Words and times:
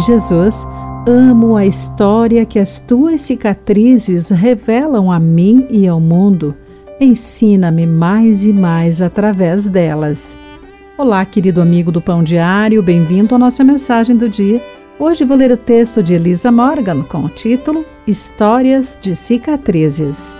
Jesus, 0.00 0.66
amo 1.06 1.56
a 1.56 1.66
história 1.66 2.46
que 2.46 2.58
as 2.58 2.78
tuas 2.78 3.20
cicatrizes 3.20 4.30
revelam 4.30 5.12
a 5.12 5.20
mim 5.20 5.66
e 5.70 5.86
ao 5.86 6.00
mundo. 6.00 6.56
Ensina-me 6.98 7.86
mais 7.86 8.44
e 8.44 8.52
mais 8.52 9.02
através 9.02 9.66
delas. 9.66 10.38
Olá, 10.96 11.24
querido 11.24 11.60
amigo 11.60 11.92
do 11.92 12.00
Pão 12.00 12.22
Diário, 12.22 12.82
bem-vindo 12.82 13.34
à 13.34 13.38
nossa 13.38 13.62
mensagem 13.62 14.16
do 14.16 14.28
dia. 14.28 14.62
Hoje 14.98 15.24
vou 15.24 15.36
ler 15.36 15.50
o 15.50 15.56
texto 15.56 16.02
de 16.02 16.14
Elisa 16.14 16.50
Morgan 16.50 17.02
com 17.02 17.24
o 17.24 17.28
título 17.28 17.84
Histórias 18.06 18.98
de 19.00 19.14
Cicatrizes. 19.14 20.34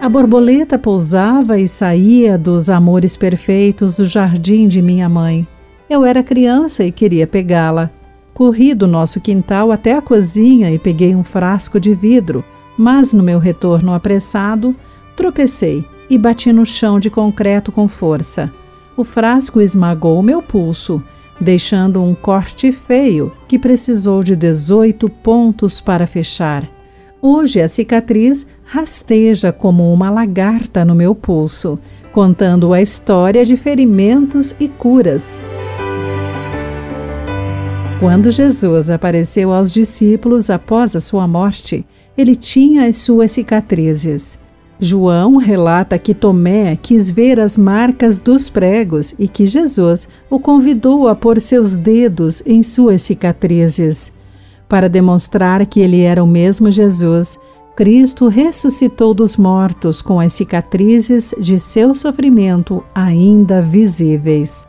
A 0.00 0.08
borboleta 0.08 0.78
pousava 0.78 1.58
e 1.58 1.68
saía 1.68 2.38
dos 2.38 2.70
amores 2.70 3.18
perfeitos 3.18 3.96
do 3.96 4.06
jardim 4.06 4.66
de 4.66 4.80
minha 4.80 5.08
mãe. 5.08 5.46
Eu 5.90 6.04
era 6.04 6.22
criança 6.22 6.84
e 6.84 6.92
queria 6.92 7.26
pegá-la. 7.26 7.90
Corri 8.32 8.74
do 8.74 8.86
nosso 8.86 9.20
quintal 9.20 9.72
até 9.72 9.96
a 9.96 10.00
cozinha 10.00 10.70
e 10.70 10.78
peguei 10.78 11.16
um 11.16 11.24
frasco 11.24 11.80
de 11.80 11.92
vidro, 11.92 12.44
mas 12.78 13.12
no 13.12 13.24
meu 13.24 13.40
retorno 13.40 13.92
apressado, 13.92 14.72
tropecei 15.16 15.84
e 16.08 16.16
bati 16.16 16.52
no 16.52 16.64
chão 16.64 17.00
de 17.00 17.10
concreto 17.10 17.72
com 17.72 17.88
força. 17.88 18.52
O 18.96 19.02
frasco 19.02 19.60
esmagou 19.60 20.22
meu 20.22 20.40
pulso, 20.40 21.02
deixando 21.40 22.00
um 22.00 22.14
corte 22.14 22.70
feio 22.70 23.32
que 23.48 23.58
precisou 23.58 24.22
de 24.22 24.36
18 24.36 25.08
pontos 25.08 25.80
para 25.80 26.06
fechar. 26.06 26.70
Hoje 27.20 27.60
a 27.60 27.68
cicatriz 27.68 28.46
rasteja 28.62 29.52
como 29.52 29.92
uma 29.92 30.08
lagarta 30.08 30.84
no 30.84 30.94
meu 30.94 31.16
pulso, 31.16 31.80
contando 32.12 32.72
a 32.72 32.80
história 32.80 33.44
de 33.44 33.56
ferimentos 33.56 34.54
e 34.60 34.68
curas. 34.68 35.36
Quando 38.00 38.30
Jesus 38.30 38.88
apareceu 38.88 39.52
aos 39.52 39.70
discípulos 39.70 40.48
após 40.48 40.96
a 40.96 41.00
sua 41.00 41.28
morte, 41.28 41.84
ele 42.16 42.34
tinha 42.34 42.86
as 42.86 42.96
suas 42.96 43.30
cicatrizes. 43.30 44.38
João 44.80 45.36
relata 45.36 45.98
que 45.98 46.14
Tomé 46.14 46.76
quis 46.76 47.10
ver 47.10 47.38
as 47.38 47.58
marcas 47.58 48.18
dos 48.18 48.48
pregos 48.48 49.14
e 49.18 49.28
que 49.28 49.46
Jesus 49.46 50.08
o 50.30 50.40
convidou 50.40 51.08
a 51.08 51.14
pôr 51.14 51.38
seus 51.42 51.76
dedos 51.76 52.42
em 52.46 52.62
suas 52.62 53.02
cicatrizes. 53.02 54.10
Para 54.66 54.88
demonstrar 54.88 55.66
que 55.66 55.80
ele 55.80 56.00
era 56.00 56.24
o 56.24 56.26
mesmo 56.26 56.70
Jesus, 56.70 57.38
Cristo 57.76 58.28
ressuscitou 58.28 59.12
dos 59.12 59.36
mortos 59.36 60.00
com 60.00 60.18
as 60.18 60.32
cicatrizes 60.32 61.34
de 61.38 61.60
seu 61.60 61.94
sofrimento 61.94 62.82
ainda 62.94 63.60
visíveis. 63.60 64.66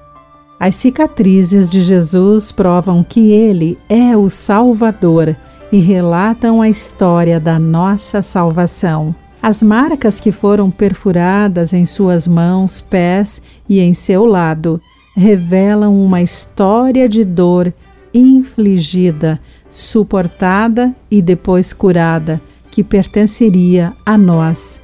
As 0.61 0.75
cicatrizes 0.75 1.71
de 1.71 1.81
Jesus 1.81 2.51
provam 2.51 3.03
que 3.03 3.31
ele 3.31 3.79
é 3.89 4.15
o 4.15 4.29
Salvador 4.29 5.35
e 5.71 5.79
relatam 5.79 6.61
a 6.61 6.69
história 6.69 7.39
da 7.39 7.57
nossa 7.57 8.21
salvação. 8.21 9.15
As 9.41 9.63
marcas 9.63 10.19
que 10.19 10.31
foram 10.31 10.69
perfuradas 10.69 11.73
em 11.73 11.83
suas 11.83 12.27
mãos, 12.27 12.79
pés 12.79 13.41
e 13.67 13.79
em 13.79 13.95
seu 13.95 14.23
lado 14.23 14.79
revelam 15.17 15.99
uma 15.99 16.21
história 16.21 17.09
de 17.09 17.25
dor 17.25 17.73
infligida, 18.13 19.39
suportada 19.67 20.93
e 21.09 21.23
depois 21.23 21.73
curada, 21.73 22.39
que 22.69 22.83
pertenceria 22.83 23.93
a 24.05 24.15
nós. 24.15 24.79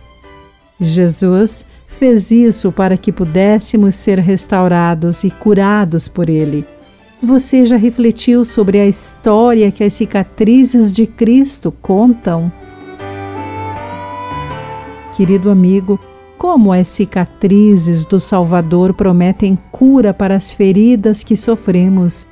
Jesus 0.79 1.67
fez 1.97 2.31
isso 2.31 2.71
para 2.71 2.95
que 2.95 3.11
pudéssemos 3.11 3.95
ser 3.95 4.19
restaurados 4.19 5.23
e 5.23 5.31
curados 5.31 6.07
por 6.07 6.29
Ele. 6.29 6.65
Você 7.21 7.65
já 7.65 7.75
refletiu 7.75 8.45
sobre 8.45 8.79
a 8.79 8.85
história 8.85 9.71
que 9.71 9.83
as 9.83 9.93
cicatrizes 9.93 10.93
de 10.93 11.07
Cristo 11.07 11.73
contam? 11.81 12.51
Querido 15.15 15.49
amigo, 15.49 15.99
como 16.37 16.71
as 16.71 16.87
cicatrizes 16.87 18.05
do 18.05 18.19
Salvador 18.19 18.93
prometem 18.93 19.57
cura 19.71 20.13
para 20.13 20.35
as 20.35 20.51
feridas 20.51 21.23
que 21.23 21.35
sofremos? 21.35 22.27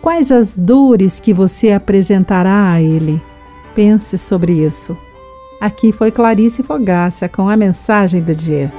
Quais 0.00 0.32
as 0.32 0.56
dores 0.56 1.20
que 1.20 1.34
você 1.34 1.70
apresentará 1.70 2.72
a 2.72 2.80
Ele? 2.80 3.22
Pense 3.74 4.16
sobre 4.16 4.64
isso. 4.64 4.96
Aqui 5.60 5.92
foi 5.92 6.10
Clarice 6.10 6.62
Fogaça 6.62 7.28
com 7.28 7.48
a 7.48 7.56
mensagem 7.56 8.20
do 8.22 8.34
dia. 8.34 8.72